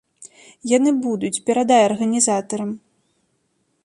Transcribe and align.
Яны 0.77 0.91
будуць, 1.05 1.41
перадай 1.49 1.81
арганізатарам. 1.89 2.71